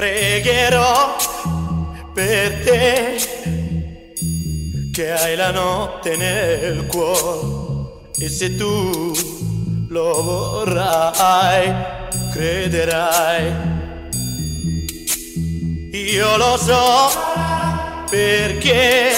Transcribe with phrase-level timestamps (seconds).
[0.00, 1.14] Pregherò
[2.14, 3.20] per te
[4.90, 9.12] che hai la notte nel cuore e se tu
[9.90, 11.70] lo vorrai,
[12.32, 13.52] crederai.
[15.92, 17.10] Io lo so
[18.08, 19.12] perché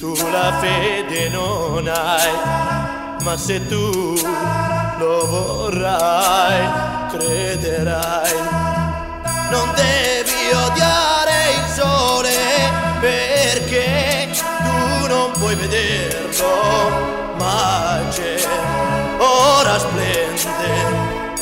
[0.00, 2.30] tu la fede non hai,
[3.22, 4.18] ma se tu
[4.98, 6.68] lo vorrai,
[7.16, 8.65] crederai
[9.50, 12.34] non devi odiare il sole
[13.00, 18.40] perché tu non puoi vederlo, ma c'è,
[19.18, 21.34] ora splende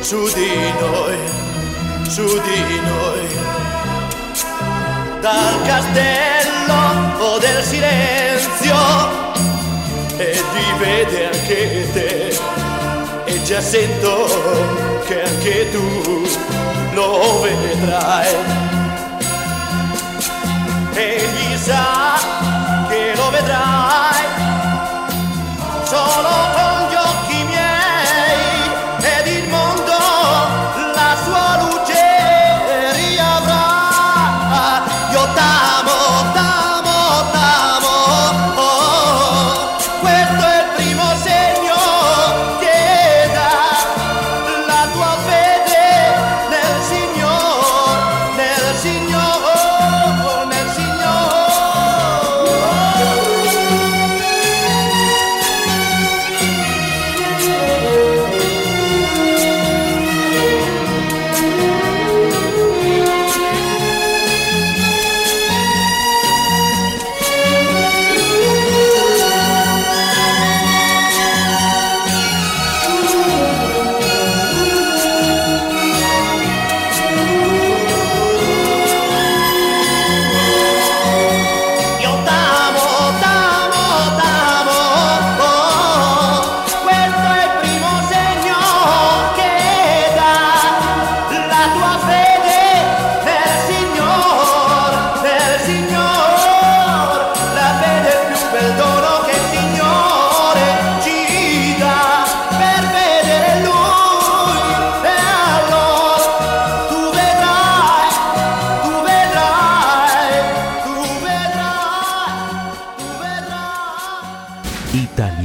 [0.00, 1.16] su di noi,
[2.08, 3.42] su di noi.
[5.20, 8.76] Dal castello o del silenzio
[10.18, 12.13] e rivede anche te
[13.44, 16.26] già sento che anche tu
[16.94, 18.34] lo vedrai.
[20.94, 22.18] Egli sa
[22.88, 24.24] che lo vedrai
[25.84, 26.53] solo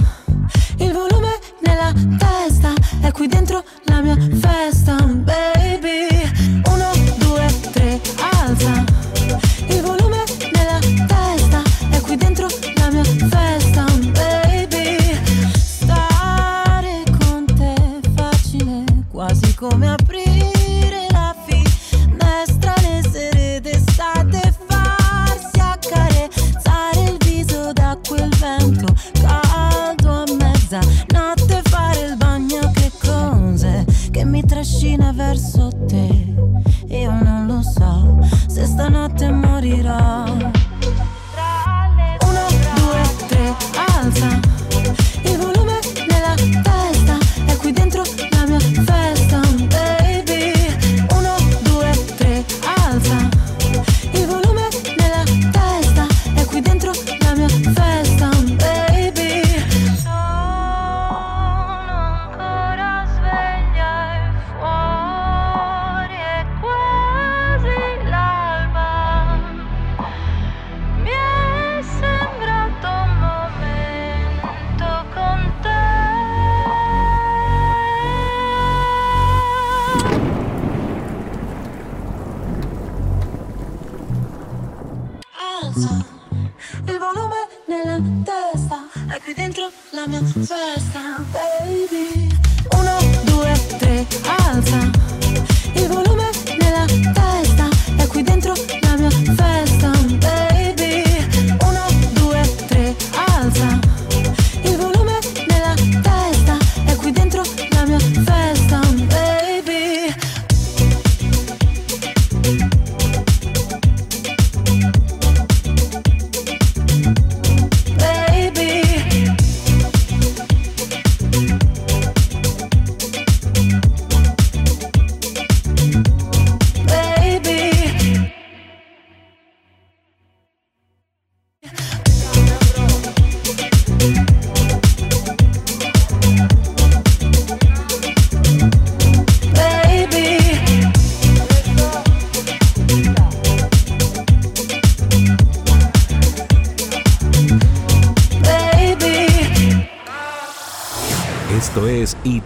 [0.77, 6.61] il volume nella testa, è qui dentro la mia festa, baby.
[6.65, 7.99] Uno, due, tre,
[8.41, 9.00] alza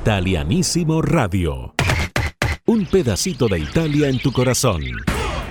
[0.06, 1.74] Italianísimo Radio.
[2.68, 4.84] Un pedacito de Italia en tu corazón.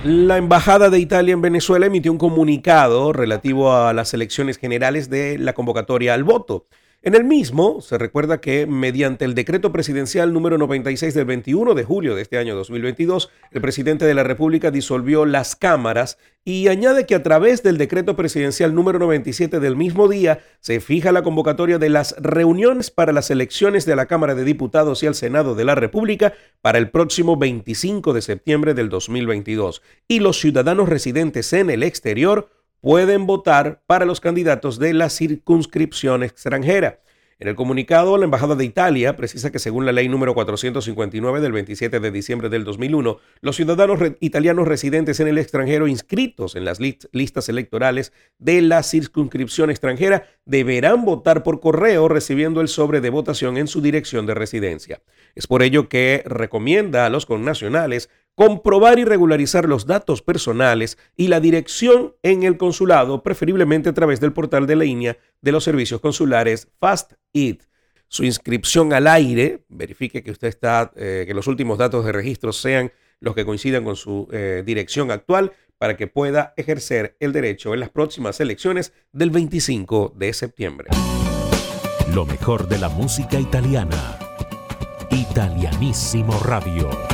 [0.05, 5.39] La Embajada de Italia en Venezuela emitió un comunicado relativo a las elecciones generales de
[5.39, 6.67] la convocatoria al voto.
[7.07, 11.85] En el mismo se recuerda que mediante el decreto presidencial número 96 del 21 de
[11.85, 16.17] julio de este año 2022, el presidente de la República disolvió las cámaras
[16.47, 21.13] y añade que a través del decreto presidencial número 97 del mismo día se fija
[21.13, 25.15] la convocatoria de las reuniones para las elecciones de la Cámara de Diputados y al
[25.15, 30.89] Senado de la República para el próximo 25 de septiembre del 2022 y los ciudadanos
[30.89, 32.49] residentes en el exterior
[32.85, 37.01] pueden votar para los candidatos de la circunscripción extranjera.
[37.39, 41.53] En el comunicado, la Embajada de Italia precisa que según la ley número 459 del
[41.53, 46.79] 27 de diciembre del 2001, los ciudadanos italianos residentes en el extranjero inscritos en las
[46.79, 53.57] listas electorales de la circunscripción extranjera deberán votar por correo recibiendo el sobre de votación
[53.57, 55.01] en su dirección de residencia.
[55.35, 61.29] Es por ello que recomienda a los connacionales comprobar y regularizar los datos personales y
[61.29, 66.01] la dirección en el consulado, preferiblemente a través del portal de línea de los servicios
[66.01, 67.63] consulares FastID.
[68.09, 72.53] Su inscripción al aire, verifique que usted está, eh, que los últimos datos de registro
[72.53, 77.75] sean los que coincidan con su eh, dirección actual para que pueda ejercer el derecho
[77.75, 80.91] en las próximas elecciones del 25 de septiembre.
[82.13, 84.19] Lo mejor de la música italiana.
[85.11, 87.14] Italianísimo Radio.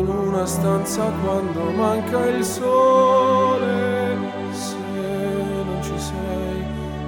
[0.00, 4.16] Una stanza quando manca il sole.
[4.50, 6.64] Se non ci sei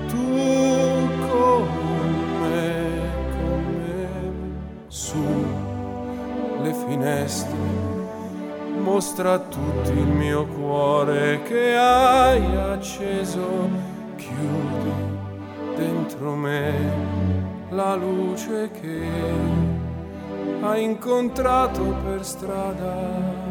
[0.08, 1.68] tu con
[2.40, 3.00] me,
[3.32, 4.08] con me,
[4.88, 5.24] su
[6.62, 7.56] le finestre,
[8.82, 13.68] mostra a tutti il mio cuore che hai acceso,
[14.16, 15.12] chiudi
[15.76, 16.72] dentro me
[17.70, 19.73] la luce che
[20.66, 23.42] ha incontrato per strada.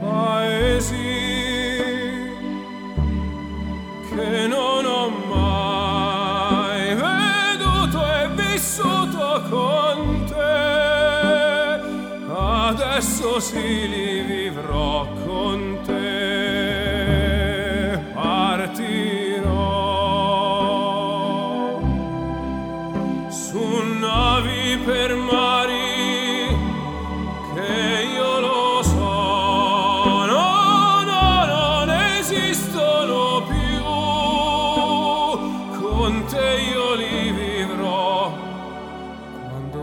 [0.01, 0.95] Paesi
[4.11, 10.39] che non ho mai veduto e vissuto con te.
[12.33, 14.50] Adesso si li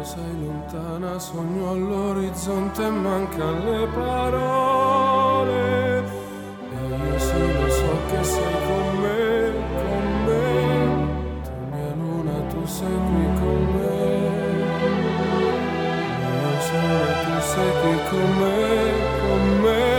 [0.08, 5.56] sei lontana, sogno all'orizzonte, mancano le parole.
[6.72, 9.52] E io sì lo so che sei con me,
[9.84, 10.46] con me.
[11.44, 13.96] Tu mia luna, tu sei qui con me.
[16.24, 18.56] Mio sole, tu sei qui con me,
[19.20, 19.97] con me.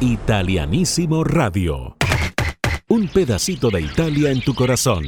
[0.00, 1.96] Italianísimo Radio.
[2.88, 5.04] Un pedacito de Italia en tu corazón.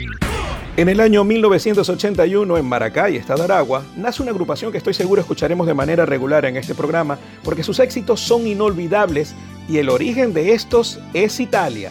[0.76, 5.66] En el año 1981, en Maracay, Estado Aragua, nace una agrupación que estoy seguro escucharemos
[5.66, 9.34] de manera regular en este programa porque sus éxitos son inolvidables
[9.68, 11.90] y el origen de estos es Italia.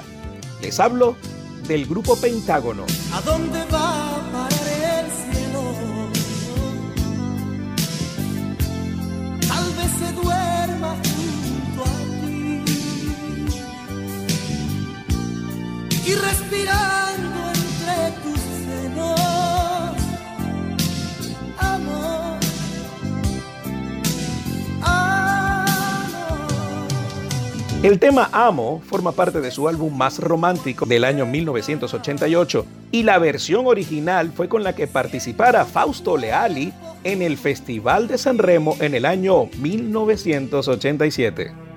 [0.62, 1.18] Les hablo
[1.68, 2.86] del grupo Pentágono.
[3.14, 4.55] ¿A dónde va a
[16.06, 19.20] y respirando entre tus senos.
[21.58, 22.40] Amor,
[24.84, 25.66] amor.
[27.82, 33.18] El tema Amo forma parte de su álbum más romántico del año 1988 y la
[33.18, 36.72] versión original fue con la que participara Fausto Leali
[37.04, 41.75] en el Festival de San Remo en el año 1987.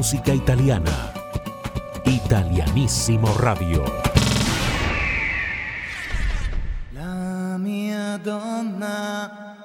[0.00, 1.12] Música italiana.
[2.04, 3.84] Italianissimo Radio.
[6.92, 9.56] La mia donna,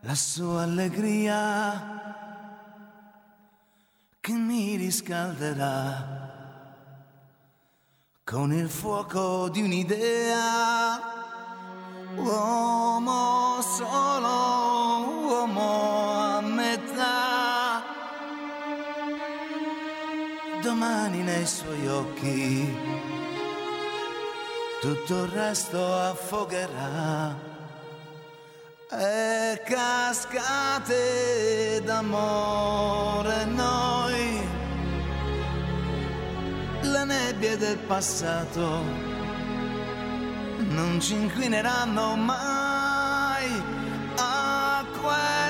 [0.00, 2.00] la sua allegria
[4.18, 6.30] che mi riscalderà
[8.24, 10.98] con il fuoco di un'idea.
[12.16, 14.71] Uomo solo,
[20.82, 22.76] domani nei suoi occhi.
[24.80, 27.32] Tutto il resto affogherà.
[28.90, 31.00] E cascate
[31.84, 34.40] d'amore noi.
[36.80, 38.82] Le nebbie del passato
[40.68, 43.62] non ci inclineranno mai
[44.16, 45.41] a quest'ora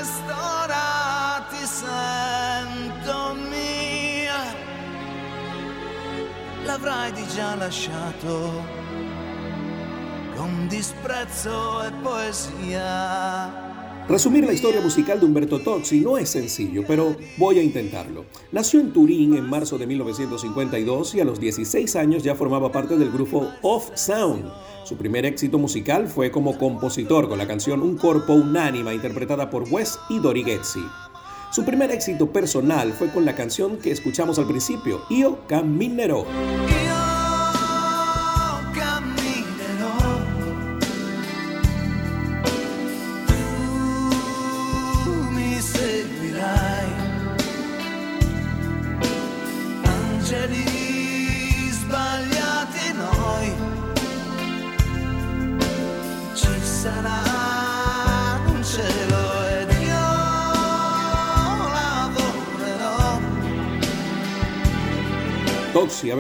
[6.73, 8.65] l'avrai di già lasciato
[10.35, 13.71] con disprezzo e poesía.
[14.09, 18.25] Resumir la historia musical de Humberto Tozzi no es sencillo, pero voy a intentarlo.
[18.53, 22.97] Nació en Turín en marzo de 1952 y a los 16 años ya formaba parte
[22.97, 24.51] del grupo Off Sound.
[24.85, 29.65] Su primer éxito musical fue como compositor con la canción Un Corpo Unánima interpretada por
[29.71, 30.43] Wes y Dori
[31.53, 36.25] su primer éxito personal fue con la canción que escuchamos al principio, Io Camminero.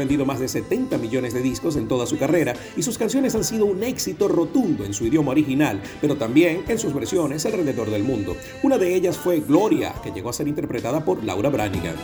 [0.02, 3.44] Vendido más de 70 millones de discos en toda su carrera y sus canciones han
[3.44, 8.02] sido un éxito rotundo en su idioma original, pero también en sus versiones alrededor del
[8.02, 8.36] mundo.
[8.64, 11.94] Una de ellas fue Gloria, que llegó a ser interpretada por Laura Branigan.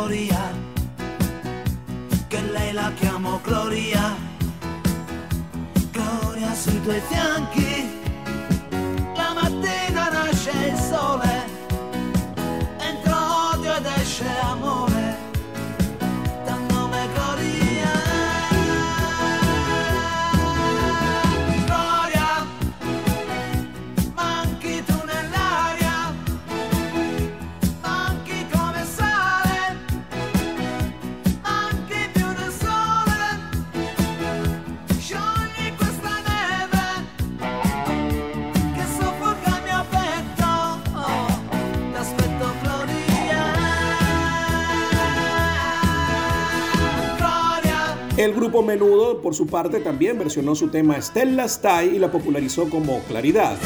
[0.00, 0.50] Gloria,
[2.26, 4.16] che lei la chiamo Gloria,
[5.92, 7.99] Gloria sui tuoi fianchi.
[48.58, 53.56] Menudo, por su parte, también versionó su tema Stella Stai y la popularizó como Claridad.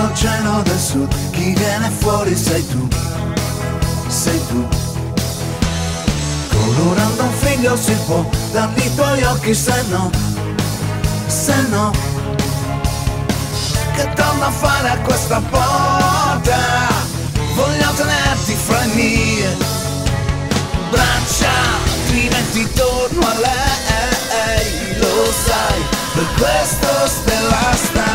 [0.00, 2.88] Al cielo del sud, chi viene fuori sei tu,
[4.08, 4.66] sei tu.
[6.48, 10.10] Colorando un figlio si può, dargli i tuoi occhi se no,
[11.26, 11.92] se no.
[13.94, 16.58] Che torno a fare a questa porta?
[17.54, 19.56] Voglio tenerti fra i miei
[20.90, 21.50] braccia,
[22.04, 25.82] altrimenti torno a lei, lo sai,
[26.14, 28.09] per questo stella stai.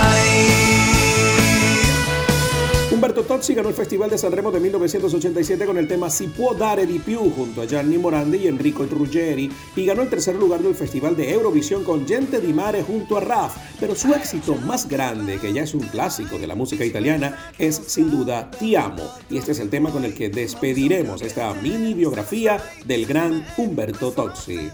[3.15, 6.85] Umberto Tozzi ganó el Festival de Sanremo de 1987 con el tema Si può dare
[6.85, 10.75] di più junto a Gianni Morandi y Enrico Ruggeri y ganó el tercer lugar del
[10.75, 13.55] Festival de Eurovisión con Gente di Mare junto a Raf.
[13.79, 17.77] Pero su éxito más grande, que ya es un clásico de la música italiana, es
[17.87, 19.09] sin duda Ti amo.
[19.29, 24.11] Y este es el tema con el que despediremos esta mini biografía del gran Umberto
[24.11, 24.71] Tozzi.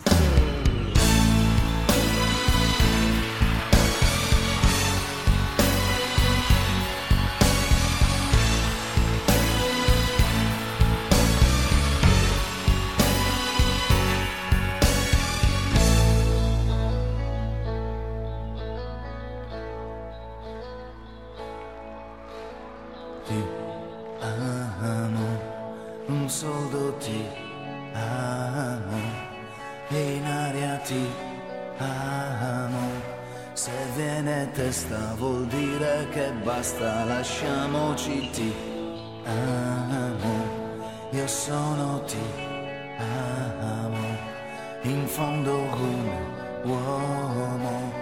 [37.21, 38.51] Lasciamoci ti
[39.25, 40.35] amo,
[41.11, 42.17] io sono ti
[42.97, 44.17] amo,
[44.81, 46.09] in fondo un
[46.63, 47.93] uomo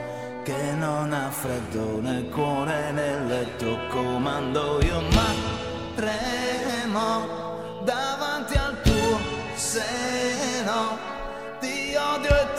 [0.45, 5.33] che non ha freddo nel cuore nel letto, comando io ma
[5.95, 9.19] tremo davanti al tuo
[9.55, 10.97] seno,
[11.59, 12.58] ti odio e ti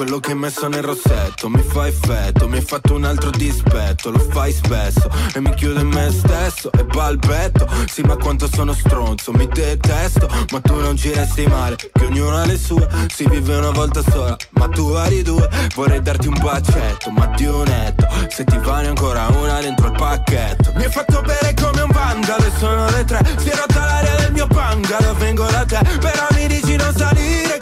[0.00, 1.50] Quello che hai messo nel rossetto.
[1.50, 5.80] Mi fa effetto Mi hai fatto un altro dispetto, lo fai spesso E mi chiudo
[5.80, 6.72] in me stesso.
[6.72, 10.26] E balbetto Sì ma quanto sono stronzo, mi detesto.
[10.52, 12.88] Ma tu non ci resti male, che ognuno ha le sue.
[13.12, 15.46] Si vive una volta sola, ma tu vari due.
[15.74, 19.92] Vorrei darti un bacetto, ma di un netto Se ti vale ancora una dentro il
[19.98, 20.72] pacchetto.
[20.76, 23.20] Mi hai fatto bere come un vandalo e sono le tre.
[23.36, 25.78] Si è rotta l'aria del mio bungalow, vengo da te.
[25.98, 27.58] Però mi dici non salire,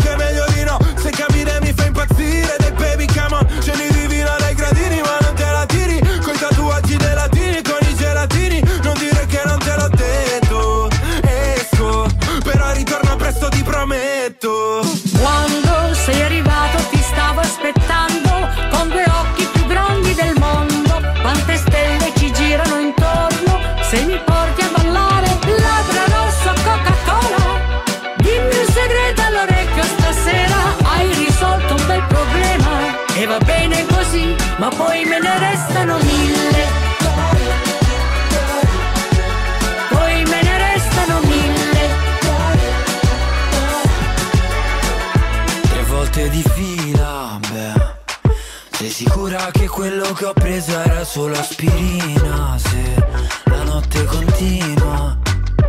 [34.69, 36.67] ma poi me ne restano mille.
[39.89, 41.89] Poi me ne restano mille.
[45.63, 47.97] Tre volte di fila, beh.
[48.71, 52.59] Sei sicura che quello che ho preso era solo aspirina?
[52.59, 53.07] Se
[53.45, 55.17] la notte continua.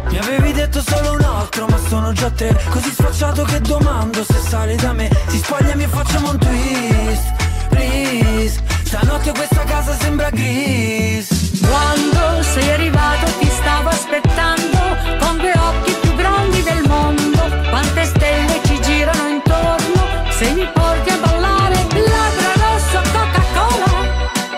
[0.09, 2.59] Mi avevi detto solo un altro ma sono già tre.
[2.69, 5.09] Così sfacciato che domando se sale da me.
[5.27, 7.37] Si spogliami e facciamo un twist
[7.69, 11.27] Please Stanotte questa casa sembra gris
[11.61, 14.79] Quando sei arrivato ti stavo aspettando
[15.19, 17.39] con due occhi più grandi del mondo.
[17.69, 21.75] Quante stelle ci girano intorno se mi porti a ballare.
[21.93, 23.91] Labbra rosso Coca-Cola.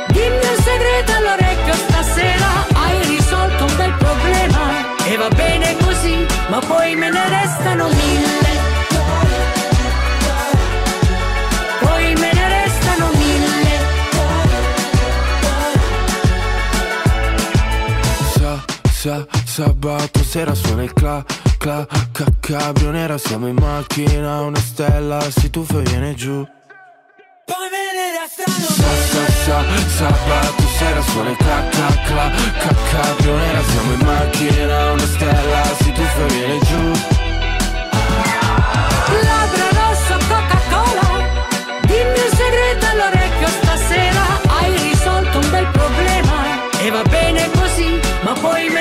[0.08, 2.48] Dimmi un segreto all'orecchio stasera.
[2.72, 4.62] Hai risolto un bel problema
[5.08, 8.41] e va bene così, ma poi me ne restano mille.
[19.02, 21.26] Sa, sa, sabato sera suona il cla,
[21.58, 26.48] cla, ca, cabrio nera Siamo in macchina, una stella si tuffa e viene giù.
[27.46, 29.64] Poi me ne restano Sa, sa, sa,
[29.98, 35.64] sabato sera suona il cla, cla, cla, ca, cabrio nera Siamo in macchina, una stella
[35.82, 36.92] si tuffa e viene giù.
[39.24, 41.26] Labbra rosso Coca-Cola
[41.88, 46.70] Dimmi un segreto all'orecchio stasera Hai risolto un bel problema.
[46.84, 48.81] E va bene così Ma poi me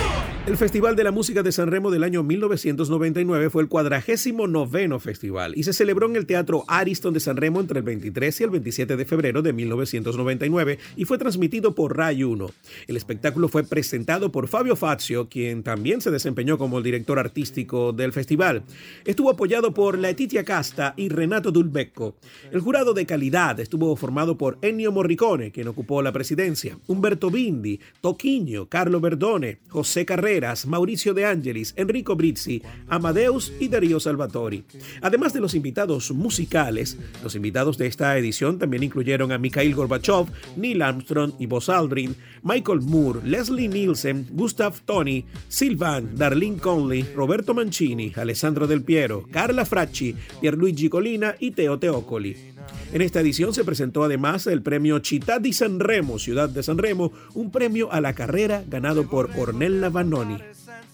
[0.47, 4.99] El Festival de la Música de San Remo del año 1999 fue el cuadragésimo noveno
[4.99, 8.43] festival y se celebró en el Teatro Ariston de San Remo entre el 23 y
[8.45, 12.49] el 27 de febrero de 1999 y fue transmitido por Ray 1.
[12.87, 17.93] El espectáculo fue presentado por Fabio Fazio, quien también se desempeñó como el director artístico
[17.93, 18.63] del festival.
[19.05, 22.15] Estuvo apoyado por Letitia Casta y Renato Dulbecco.
[22.51, 27.79] El jurado de calidad estuvo formado por Ennio Morricone, quien ocupó la presidencia, Humberto Bindi,
[28.01, 30.31] Toquinho, Carlo Verdone, José Carrera,
[30.65, 34.63] Mauricio De Angelis, Enrico Brizzi, Amadeus y Darío Salvatori.
[35.01, 40.27] Además de los invitados musicales, los invitados de esta edición también incluyeron a Mikhail Gorbachev,
[40.55, 47.53] Neil Armstrong y Buzz Aldrin, Michael Moore, Leslie Nielsen, Gustav Tony, Sylvain, Darlene Conley, Roberto
[47.53, 52.50] Mancini, Alessandro Del Piero, Carla Fracci, Pierluigi Colina y Teo Teocoli.
[52.93, 57.51] En esta edición se presentó además el premio Città di Sanremo, Ciudad de Sanremo, un
[57.51, 60.37] premio a la carrera ganado por Ornella Vanoni.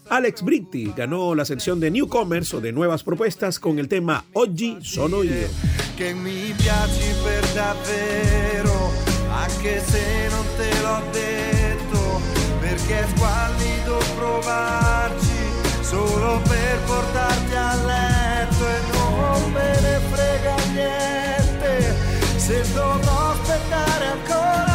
[0.09, 4.77] Alex Britti ganó la sección de Newcomers o de nuevas propuestas con el tema Oggi
[4.81, 5.47] sono io.
[5.97, 8.91] Che mi piaci per davvero,
[9.31, 12.21] anche se te l'ho detto,
[12.61, 15.37] perché è squallido provarci
[15.81, 19.97] solo per portarti a letto e non me ne
[22.49, 24.66] is the lost that I've come.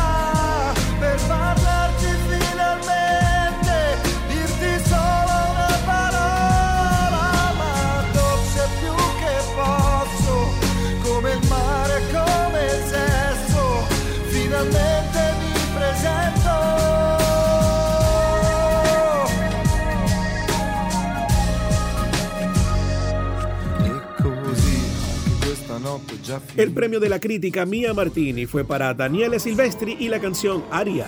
[26.57, 31.07] El premio de la crítica Mia Martini fue para Daniele Silvestri y la canción Aria.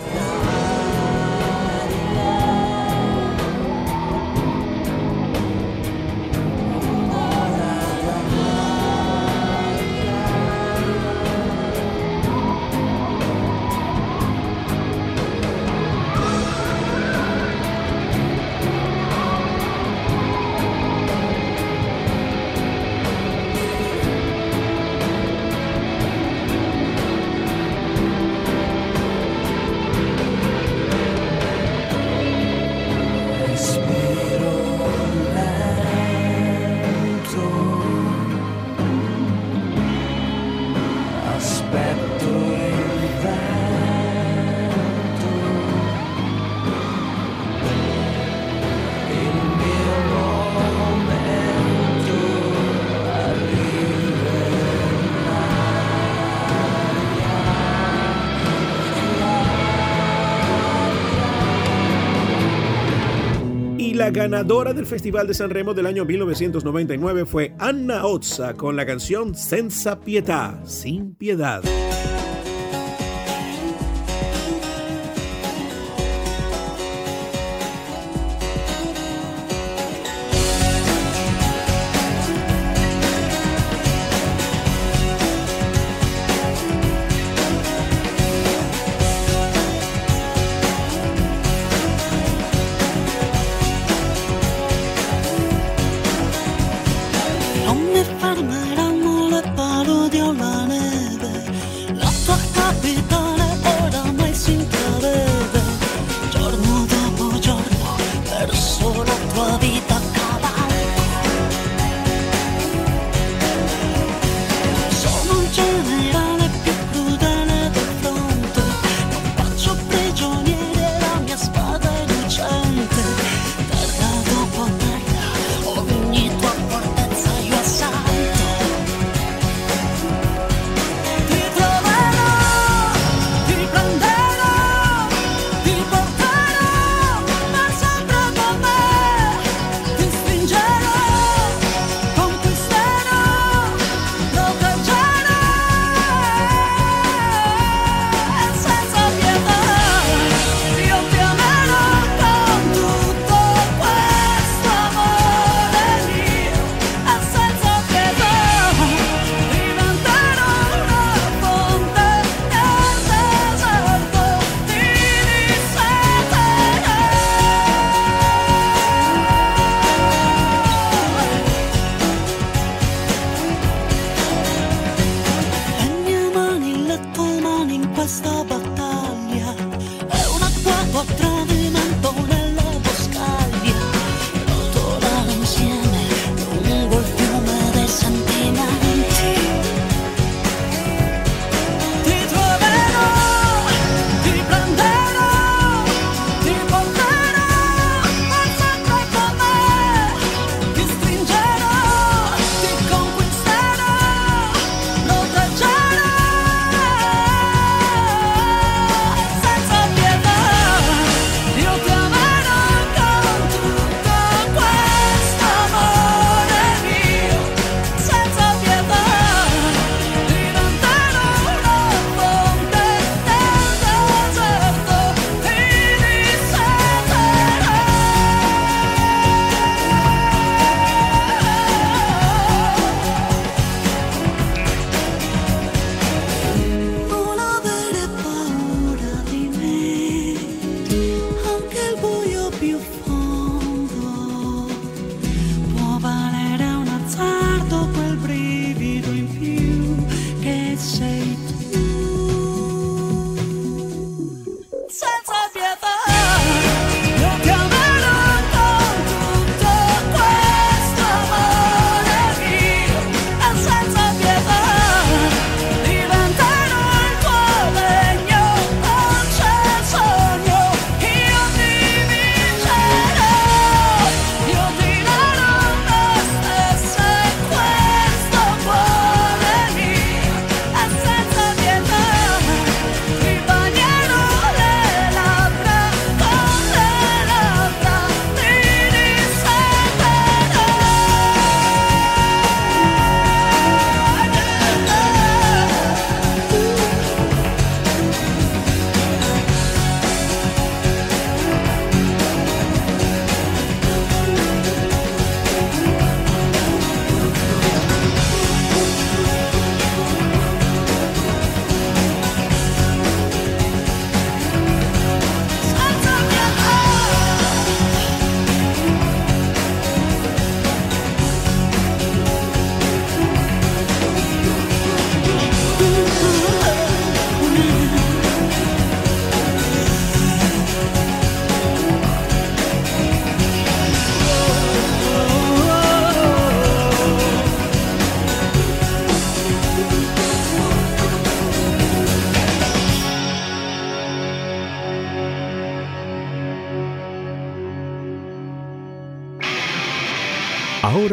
[64.14, 69.34] Ganadora del Festival de San Remo del año 1999 fue Anna Ozza con la canción
[69.34, 71.62] Senza Pietà, sin piedad.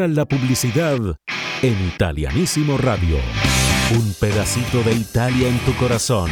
[0.08, 0.98] La publicidad
[1.62, 3.18] en Italianísimo Radio.
[3.96, 6.30] Un pedacito de Italia en tu corazón.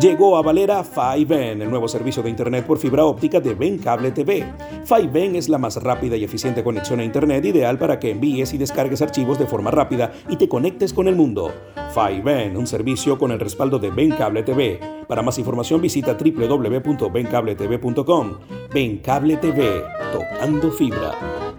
[0.00, 4.12] Llegó a Valera 5N, el nuevo servicio de Internet por fibra óptica de Ben Cable
[4.12, 4.46] TV.
[4.86, 8.58] 5N es la más rápida y eficiente conexión a Internet ideal para que envíes y
[8.58, 11.52] descargues archivos de forma rápida y te conectes con el mundo.
[11.94, 14.80] 5N, un servicio con el respaldo de Ben Cable TV.
[15.06, 18.38] Para más información visita www.bencabletv.com.
[18.72, 21.49] Ben Cable TV, tocando fibra.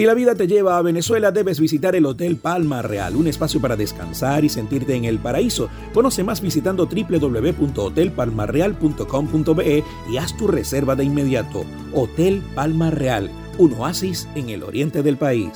[0.00, 3.60] Si la vida te lleva a Venezuela, debes visitar el Hotel Palma Real, un espacio
[3.60, 5.68] para descansar y sentirte en el paraíso.
[5.92, 11.66] Conoce más visitando www.hotelpalmarreal.com.be y haz tu reserva de inmediato.
[11.92, 15.50] Hotel Palma Real, un oasis en el oriente del país.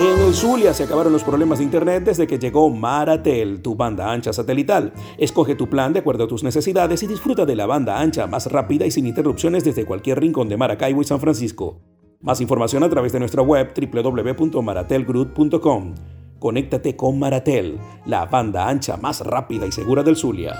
[0.00, 4.10] En el Zulia se acabaron los problemas de internet desde que llegó Maratel, tu banda
[4.10, 4.94] ancha satelital.
[5.18, 8.50] Escoge tu plan de acuerdo a tus necesidades y disfruta de la banda ancha más
[8.50, 11.82] rápida y sin interrupciones desde cualquier rincón de Maracaibo y San Francisco.
[12.22, 15.94] Más información a través de nuestra web www.maratelgroup.com.
[16.38, 20.56] Conéctate con Maratel, la banda ancha más rápida y segura del Zulia.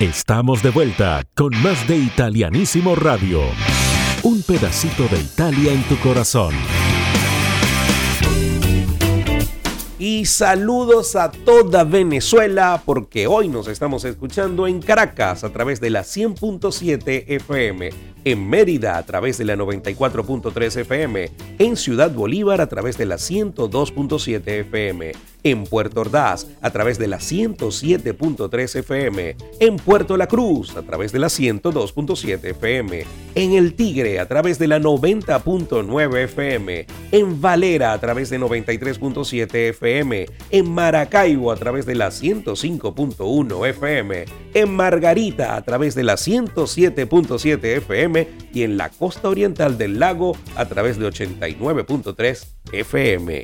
[0.00, 3.42] Estamos de vuelta con más de Italianísimo Radio.
[4.22, 6.54] Un pedacito de Italia en tu corazón.
[9.98, 15.88] Y saludos a toda Venezuela porque hoy nos estamos escuchando en Caracas a través de
[15.88, 17.90] la 100.7 FM,
[18.24, 23.16] en Mérida a través de la 94.3 FM, en Ciudad Bolívar a través de la
[23.16, 25.12] 102.7 FM,
[25.42, 31.12] en Puerto Ordaz a través de la 107.3 FM, en Puerto La Cruz a través
[31.12, 33.04] de la 102.7 FM,
[33.34, 39.54] en El Tigre a través de la 90.9 FM, en Valera a través de 93.7
[39.70, 46.14] FM, en Maracaibo a través de la 105.1 FM, en Margarita a través de la
[46.14, 48.09] 107.7 FM
[48.52, 53.42] y en la costa oriental del lago a través de 89.3 FM.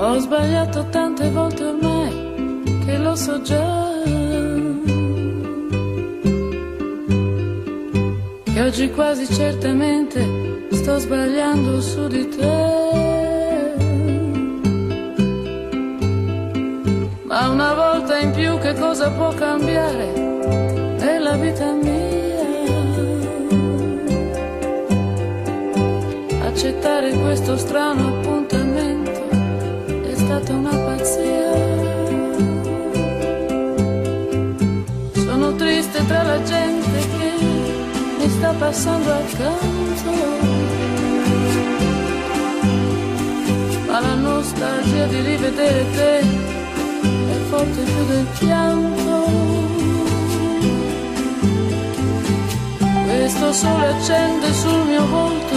[0.00, 3.87] Ho sbagliato tante volte ormai che lo so già.
[8.68, 10.20] Oggi quasi certamente
[10.72, 13.72] sto sbagliando su di te.
[17.22, 20.12] Ma una volta in più che cosa può cambiare
[20.98, 22.36] nella vita mia?
[26.42, 29.28] Accettare questo strano appuntamento
[30.10, 31.52] è stata una pazzia.
[35.14, 36.77] Sono triste tra la gente
[38.38, 40.10] sta passando accanto.
[43.86, 49.16] Ma la nostalgia di rivedere te è forte più del pianto.
[53.06, 55.56] Questo sole accende sul mio volto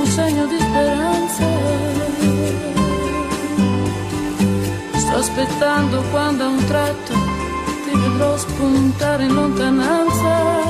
[0.00, 1.44] un segno di speranza.
[4.96, 7.12] Sto aspettando quando a un tratto
[7.84, 10.69] ti vedrò spuntare in lontananza.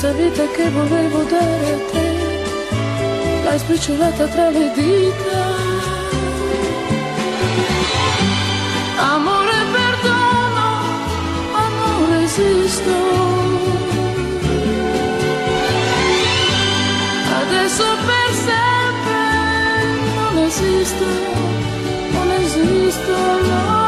[0.00, 5.40] Questa vita che volevo dare a te l'hai spicciolata tra le dita.
[8.96, 10.66] Amore, perdono,
[11.52, 12.94] amore, esisto.
[17.40, 19.18] Adesso per sempre
[20.14, 21.06] non esisto,
[22.12, 23.16] non esisto,
[23.48, 23.87] non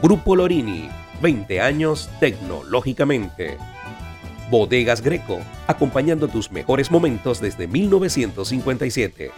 [0.00, 0.88] Grupo Lorini,
[1.20, 3.58] 20 años tecnológicamente.
[4.50, 9.30] Bodegas Greco, acompañando tus mejores momentos desde 1957.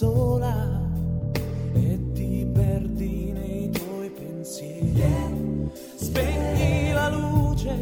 [0.01, 0.81] Sola
[1.73, 7.75] e ti perdi nei tuoi pensieri, spegni la luce,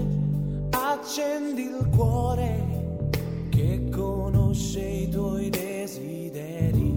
[0.71, 2.97] accendi il cuore
[3.47, 6.93] che conosce i tuoi desideri,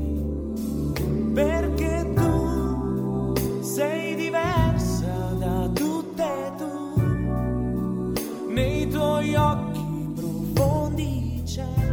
[1.33, 8.13] perché tu sei diversa da tutte tu,
[8.49, 11.92] nei tuoi occhi profondi c'è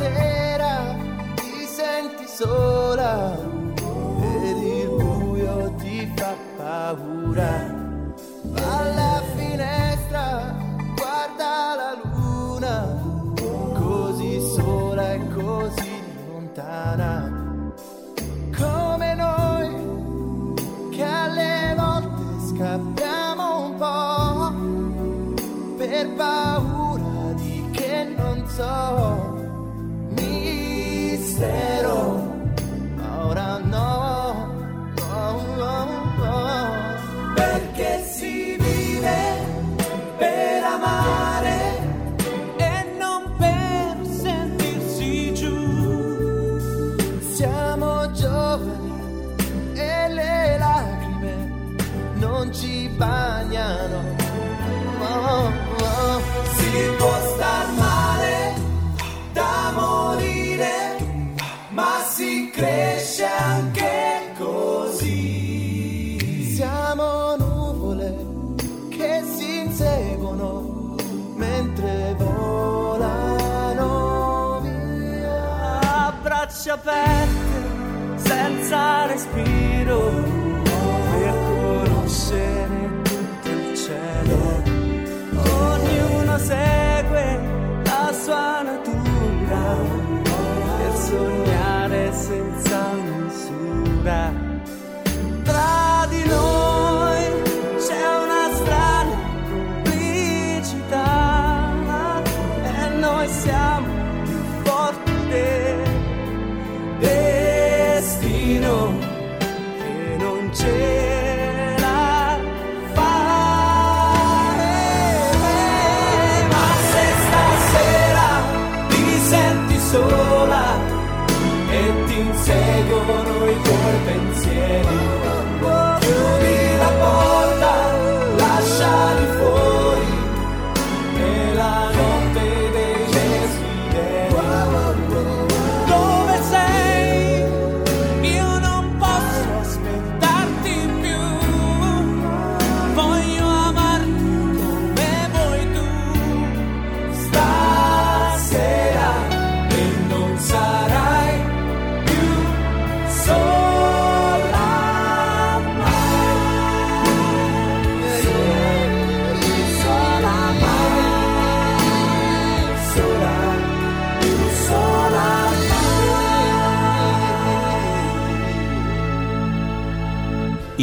[0.00, 0.96] stasera
[1.34, 3.36] ti senti sola
[4.22, 7.52] ed il buio ti fa paura,
[8.54, 10.56] alla finestra,
[10.96, 12.98] guarda la luna,
[13.74, 17.30] così sola e così lontana.
[18.56, 19.68] Come noi
[20.90, 24.52] che alle volte scappiamo un po'
[25.76, 29.19] per paura di che non so